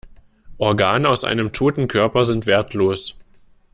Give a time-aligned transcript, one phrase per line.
[0.57, 3.19] Organe aus einem toten Körper sind wertlos.